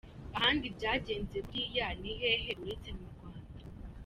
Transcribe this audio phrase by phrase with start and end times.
[0.37, 3.63] Ahandi byagenze kuriya ni hehe uretse mu Rwanda?